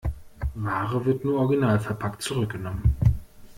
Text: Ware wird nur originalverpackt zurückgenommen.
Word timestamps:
Ware 0.55 1.05
wird 1.05 1.23
nur 1.23 1.39
originalverpackt 1.41 2.23
zurückgenommen. 2.23 2.95